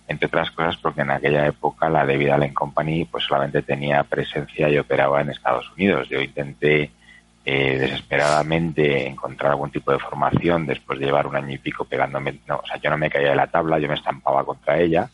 [0.08, 4.68] entre otras cosas porque en aquella época la David Allen Company pues solamente tenía presencia
[4.68, 6.08] y operaba en Estados Unidos.
[6.08, 6.90] Yo intenté
[7.44, 12.40] eh, desesperadamente encontrar algún tipo de formación después de llevar un año y pico pegándome,
[12.46, 15.08] no, o sea, yo no me caía de la tabla, yo me estampaba contra ella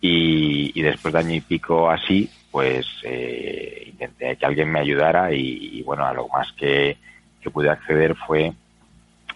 [0.00, 5.80] y, después de año y pico así, pues eh, intenté que alguien me ayudara y,
[5.82, 6.96] bueno, a lo más que,
[7.40, 8.52] que pude acceder fue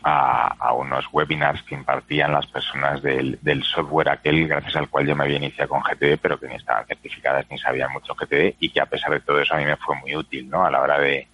[0.09, 5.25] a, unos webinars que impartían las personas del, software aquel gracias al cual yo me
[5.25, 8.81] había iniciado con GTD, pero que ni estaban certificadas ni sabían mucho GTD y que
[8.81, 10.65] a pesar de todo eso a mí me fue muy útil, ¿no?
[10.65, 11.27] A la hora de,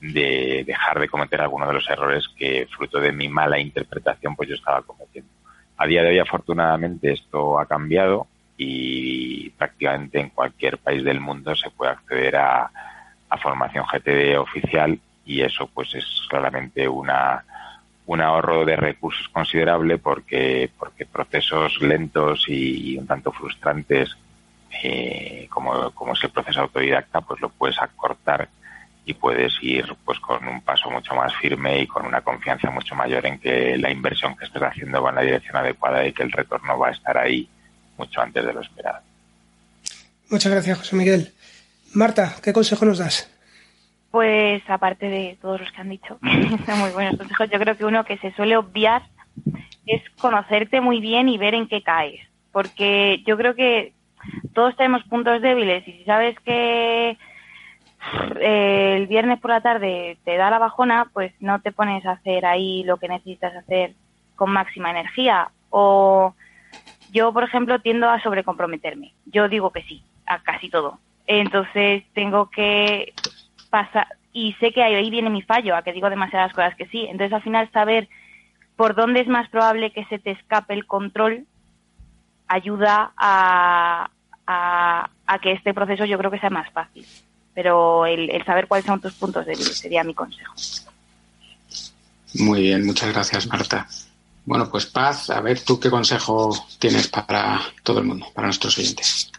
[0.00, 4.48] de dejar de cometer algunos de los errores que fruto de mi mala interpretación pues
[4.48, 5.30] yo estaba cometiendo.
[5.76, 11.54] A día de hoy afortunadamente esto ha cambiado y prácticamente en cualquier país del mundo
[11.54, 12.70] se puede acceder a,
[13.28, 17.44] a formación GTD oficial y eso pues es claramente una
[18.10, 24.16] un ahorro de recursos considerable porque, porque procesos lentos y, un tanto frustrantes
[24.82, 28.48] eh, como, como es el proceso autodidacta, pues lo puedes acortar
[29.04, 32.96] y puedes ir pues con un paso mucho más firme y con una confianza mucho
[32.96, 36.24] mayor en que la inversión que estés haciendo va en la dirección adecuada y que
[36.24, 37.48] el retorno va a estar ahí
[37.96, 39.02] mucho antes de lo esperado.
[40.30, 41.32] Muchas gracias, José Miguel.
[41.94, 43.29] Marta, ¿qué consejo nos das?
[44.10, 46.18] Pues aparte de todos los que han dicho,
[46.66, 49.02] son muy buenos consejos, yo creo que uno que se suele obviar
[49.86, 52.20] es conocerte muy bien y ver en qué caes.
[52.52, 53.92] Porque yo creo que
[54.54, 57.16] todos tenemos puntos débiles y si sabes que
[58.40, 62.12] eh, el viernes por la tarde te da la bajona, pues no te pones a
[62.12, 63.94] hacer ahí lo que necesitas hacer
[64.36, 65.50] con máxima energía.
[65.70, 66.34] O
[67.12, 69.14] yo, por ejemplo, tiendo a sobrecomprometerme.
[69.26, 70.98] Yo digo que sí a casi todo.
[71.26, 73.12] Entonces tengo que
[73.70, 77.06] pasa y sé que ahí viene mi fallo, a que digo demasiadas cosas que sí.
[77.08, 78.08] Entonces, al final, saber
[78.76, 81.46] por dónde es más probable que se te escape el control
[82.46, 84.10] ayuda a,
[84.46, 87.06] a, que este proceso yo creo que sea más fácil.
[87.54, 90.54] Pero el, saber cuáles son tus puntos vista sería mi consejo.
[92.34, 93.86] Muy bien, muchas gracias, Marta.
[94.44, 98.78] Bueno, pues Paz, a ver tú qué consejo tienes para todo el mundo, para nuestros
[98.78, 99.30] oyentes.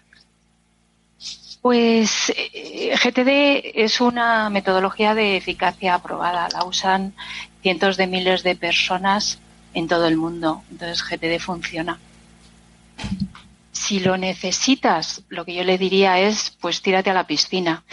[1.62, 6.50] Pues eh, GTD es una metodología de eficacia aprobada.
[6.50, 7.14] La usan
[7.62, 9.40] cientos de miles de personas
[9.74, 10.64] en todo el mundo.
[10.72, 12.00] Entonces GTD funciona.
[13.72, 17.84] Si lo necesitas, lo que yo le diría es, pues tírate a la piscina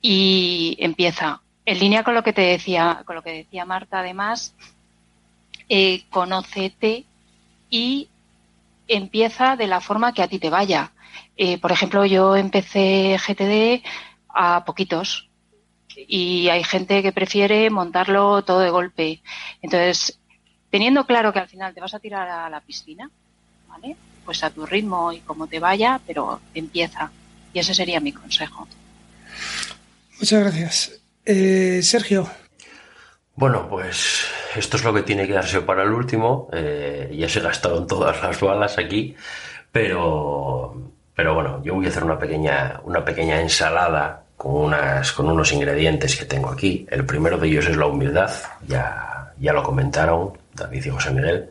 [0.00, 1.40] y empieza.
[1.64, 4.54] En línea con lo que te decía, con lo que decía Marta, además,
[5.68, 7.04] eh, conócete
[7.70, 8.08] y
[8.88, 10.92] empieza de la forma que a ti te vaya.
[11.36, 13.82] Eh, por ejemplo, yo empecé GTD
[14.28, 15.28] a poquitos
[15.96, 19.22] y hay gente que prefiere montarlo todo de golpe.
[19.60, 20.18] Entonces,
[20.70, 23.10] teniendo claro que al final te vas a tirar a la piscina,
[23.68, 23.96] ¿vale?
[24.24, 27.10] Pues a tu ritmo y como te vaya, pero empieza.
[27.52, 28.66] Y ese sería mi consejo.
[30.18, 31.00] Muchas gracias.
[31.24, 32.30] Eh, Sergio.
[33.34, 36.48] Bueno, pues esto es lo que tiene que darse para el último.
[36.52, 39.16] Eh, ya se gastaron todas las balas aquí,
[39.70, 45.28] pero pero bueno, yo voy a hacer una pequeña, una pequeña ensalada con, unas, con
[45.28, 46.86] unos ingredientes que tengo aquí.
[46.90, 48.30] El primero de ellos es la humildad,
[48.66, 51.50] ya, ya lo comentaron David y José Miguel.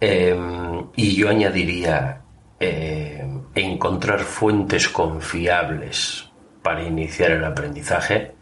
[0.00, 2.20] Em, y yo añadiría
[2.60, 6.30] em, encontrar fuentes confiables
[6.62, 8.32] para iniciar el aprendizaje.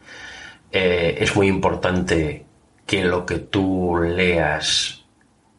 [0.70, 2.45] Eh, es muy importante
[2.86, 5.04] que lo que tú leas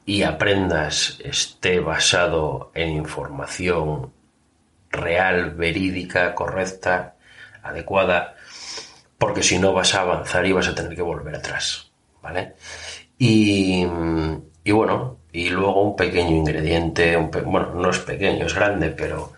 [0.05, 4.13] y aprendas esté basado en información
[4.89, 7.15] real, verídica, correcta,
[7.61, 8.35] adecuada,
[9.17, 11.91] porque si no vas a avanzar y vas a tener que volver atrás,
[12.23, 12.53] ¿vale?
[13.19, 13.85] Y,
[14.71, 19.33] bueno, y luego un pequeño ingrediente, bueno, no es pequeño, es grande, pero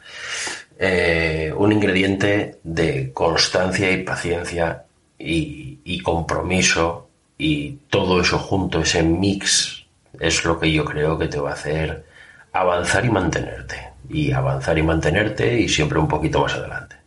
[0.77, 4.85] eh, un ingrediente de constancia y paciencia
[5.17, 7.08] y, y compromiso
[7.39, 9.85] y todo eso junto, ese mix
[10.19, 12.05] es lo que yo creo que te va a hacer
[12.51, 13.89] avanzar y mantenerte.
[14.09, 16.97] Y avanzar y mantenerte y siempre un poquito más adelante.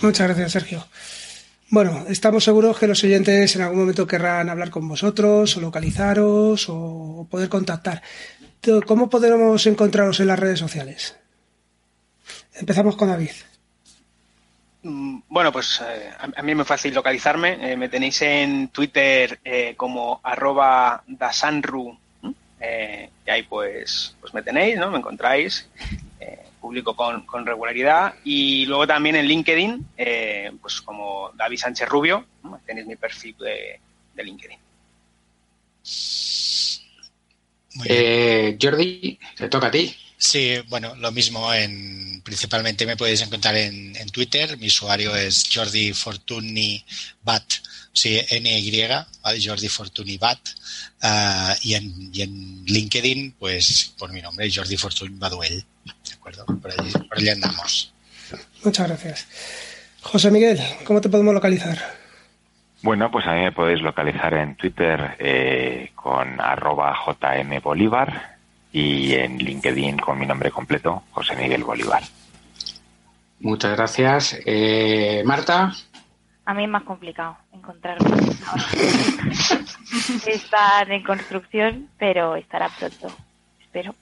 [0.00, 0.86] Muchas gracias, Sergio.
[1.68, 6.66] Bueno, estamos seguros que los oyentes en algún momento querrán hablar con vosotros o localizaros
[6.68, 8.02] o poder contactar.
[8.86, 11.16] ¿Cómo podremos encontraros en las redes sociales?
[12.54, 13.32] Empezamos con David.
[14.86, 17.72] Mm, bueno, pues eh, a mí es fácil localizarme.
[17.72, 21.98] Eh, me tenéis en Twitter eh, como arroba dasanru.
[23.26, 24.90] y ahí pues, pues me tenéis, ¿no?
[24.90, 25.68] Me encontráis.
[26.60, 28.14] publico con, regularidad.
[28.24, 29.86] Y luego también en LinkedIn,
[30.60, 32.24] pues como David Sánchez Rubio.
[32.64, 33.80] Tenéis mi perfil de,
[34.14, 34.58] de LinkedIn.
[38.60, 39.94] Jordi, te toca a ti.
[40.18, 44.56] Sí, bueno, lo mismo en principalmente me podéis encontrar en, Twitter.
[44.56, 46.82] Mi usuario es Jordi Fortuny
[47.22, 47.44] Bat,
[47.92, 48.82] sí, NY,
[49.44, 50.38] Jordi Fortuny Bat.
[51.02, 55.64] Ah, y, en, en, LinkedIn, pues por mi nombre, Jordi Fortuny Baduel.
[55.84, 56.46] ¿De acuerdo?
[56.46, 57.92] Por allí, por allí andamos.
[58.64, 59.26] Muchas gracias.
[60.00, 61.78] José Miguel, ¿cómo te podemos localizar?
[62.82, 68.35] Bueno, pues a mí me podéis localizar en Twitter eh, con arroba jmbolívar
[68.72, 72.02] y en LinkedIn con mi nombre completo, José Miguel Bolívar.
[73.40, 74.38] Muchas gracias.
[74.44, 75.72] Eh, Marta.
[76.44, 78.08] A mí es más complicado encontrarme.
[80.26, 83.08] Están en construcción, pero estará pronto.
[83.60, 83.94] Espero.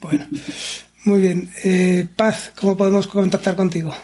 [0.00, 0.26] bueno,
[1.04, 1.50] muy bien.
[1.64, 3.94] Eh, Paz, ¿cómo podemos contactar contigo?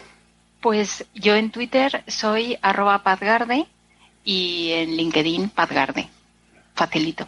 [0.61, 3.65] Pues yo en Twitter soy arroba pazgarde
[4.23, 6.07] y en LinkedIn pazgarde.
[6.73, 7.27] Facilito.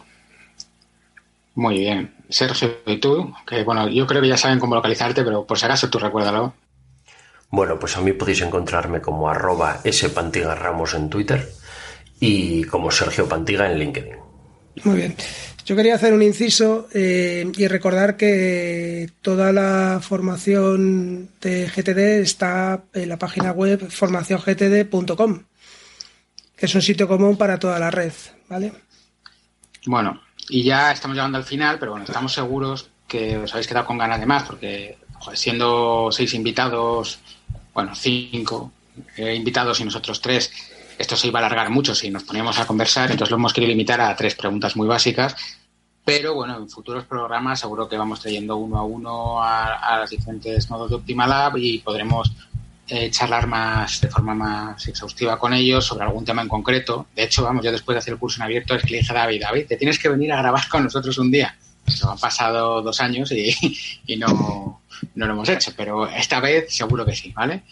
[1.58, 2.14] Muy bien.
[2.28, 3.34] Sergio, ¿y tú?
[3.44, 6.54] Que bueno, yo creo que ya saben cómo localizarte, pero por si acaso tú recuérdalo.
[7.50, 11.48] Bueno, pues a mí podéis encontrarme como arroba Ramos en Twitter
[12.20, 14.14] y como Sergio Pantiga en LinkedIn.
[14.84, 15.16] Muy bien.
[15.66, 22.84] Yo quería hacer un inciso eh, y recordar que toda la formación de GTD está
[22.94, 25.42] en la página web formaciongtd.com,
[26.56, 28.12] que es un sitio común para toda la red,
[28.48, 28.72] ¿vale?
[29.86, 33.86] Bueno, y ya estamos llegando al final, pero bueno, estamos seguros que os habéis quedado
[33.86, 34.98] con ganas de más, porque
[35.34, 37.18] siendo seis invitados,
[37.72, 38.72] bueno, cinco
[39.16, 40.50] eh, invitados y nosotros tres,
[40.98, 43.70] esto se iba a alargar mucho si nos poníamos a conversar, entonces lo hemos querido
[43.70, 45.36] limitar a tres preguntas muy básicas.
[46.04, 50.70] Pero bueno, en futuros programas seguro que vamos trayendo uno a uno a, los diferentes
[50.70, 52.32] nodos de OptimaLab y podremos
[52.88, 57.06] eh, charlar más de forma más exhaustiva con ellos sobre algún tema en concreto.
[57.14, 59.12] De hecho, vamos, yo después de hacer el curso en abierto es que le dije
[59.12, 61.56] a David, David, te tienes que venir a grabar con nosotros un día.
[61.86, 63.54] Eso han pasado dos años y,
[64.06, 64.82] y no,
[65.14, 67.62] no lo hemos hecho, pero esta vez seguro que sí, ¿vale?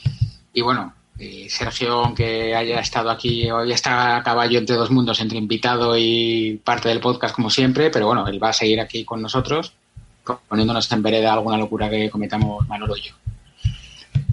[0.52, 5.20] Y bueno, y Sergio, aunque haya estado aquí, hoy está a caballo entre dos mundos,
[5.20, 9.04] entre invitado y parte del podcast como siempre, pero bueno, él va a seguir aquí
[9.04, 9.72] con nosotros,
[10.48, 13.14] poniéndonos en vereda alguna locura que cometamos Manolo y yo.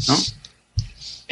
[0.08, 0.16] ¿No?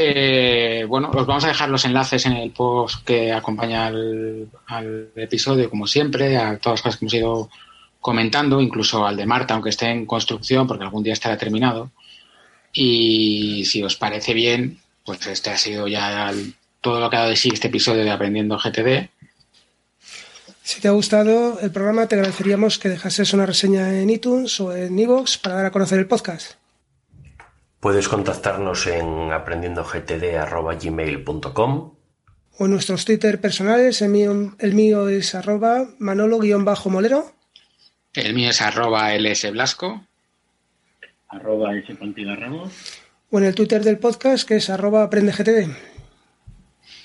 [0.03, 4.49] Eh, bueno, os vamos a dejar los enlaces en el post que acompaña al,
[5.15, 7.49] episodio, como siempre, a todas las cosas que hemos ido
[7.99, 11.91] comentando, incluso al de Marta, aunque esté en construcción, porque algún día estará terminado.
[12.73, 16.33] Y si os parece bien, pues este ha sido ya
[16.81, 19.07] todo lo que ha dado de sí este episodio de Aprendiendo GTD.
[20.63, 24.75] Si te ha gustado el programa, te agradeceríamos que dejases una reseña en iTunes o
[24.75, 26.60] en iVoox para dar a conocer el podcast.
[27.81, 31.95] Puedes contactarnos en aprendiendogtd.gmail.com
[32.57, 34.01] o en nuestros Twitter personales.
[34.01, 37.33] El mío, el mío es arroba manolo-molero.
[38.13, 40.05] El mío es arroba lsblasco.
[41.27, 41.71] Arroba
[42.37, 45.71] Ramos o en el Twitter del podcast que es arroba aprendegtd.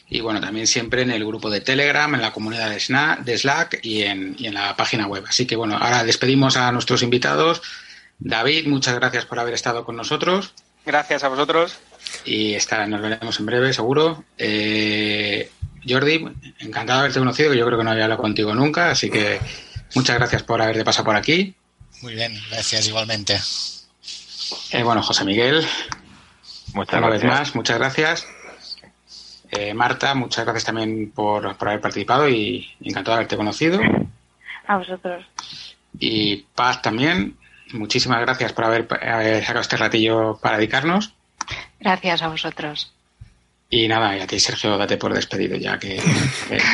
[0.08, 4.02] Y bueno, también siempre en el grupo de Telegram, en la comunidad de Slack y
[4.02, 5.24] en, la página web.
[5.26, 7.62] Así que bueno, ahora despedimos a nuestros invitados.
[8.18, 10.54] David, muchas gracias por haber estado con nosotros.
[10.86, 11.76] Gracias a vosotros.
[12.24, 14.24] Y está, nos veremos en breve, seguro.
[14.38, 15.50] Eh,
[15.86, 16.24] Jordi,
[16.60, 19.40] encantado de haberte conocido, que yo creo que no había hablado contigo nunca, así que
[19.96, 21.54] muchas gracias por haberte pasado por aquí.
[22.02, 23.40] Muy bien, gracias igualmente.
[24.70, 25.66] Eh, bueno, José Miguel,
[26.72, 28.26] Muchas Una vez más, muchas gracias.
[29.50, 33.80] Eh, Marta, muchas gracias también por, haber participado y encantado de haberte conocido.
[34.66, 35.24] A vosotros.
[35.98, 37.36] Y Paz también,
[37.72, 38.86] muchísimas gracias por haber,
[39.44, 41.14] sacado este ratillo para dedicarnos.
[41.80, 42.92] Gracias a vosotros.
[43.68, 46.00] Y nada, y a ti, Sergio, date por despedido, ya que,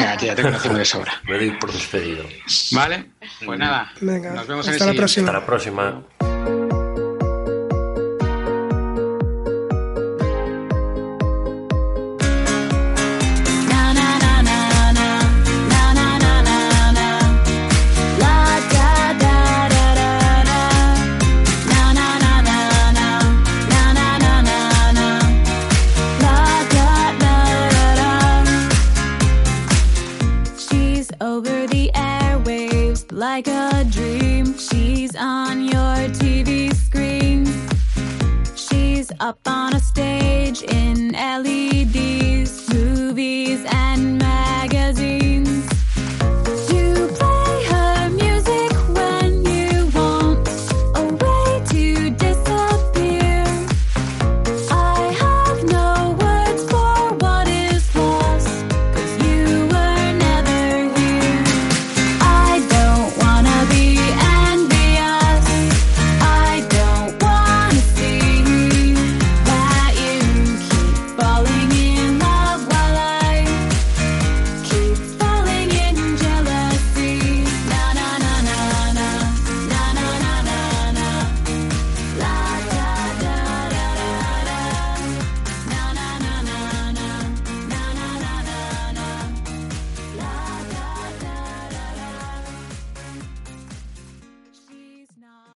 [0.01, 1.13] ya, te conocimos de sobra.
[1.25, 2.25] Me doy por despedido.
[2.73, 3.07] Vale,
[3.45, 3.93] pues nada.
[4.01, 6.03] nos vemos en el la Hasta la próxima.
[33.23, 34.59] like a dream.
[34.59, 37.47] She's on your TV screen.
[38.57, 41.52] She's up on a stage in LA.